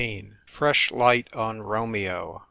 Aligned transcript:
FRESH 0.47 0.89
LIGHT 0.89 1.31
ON 1.31 1.61
ROMEO. 1.61 2.39